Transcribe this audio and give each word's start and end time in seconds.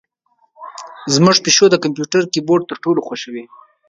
زمونږ 1.13 1.37
پیشو 1.45 1.65
د 1.71 1.75
کمپیوتر 1.83 2.21
کیبورډ 2.33 2.63
تر 2.69 2.77
ټولو 2.83 2.99
خوښوي. 3.07 3.43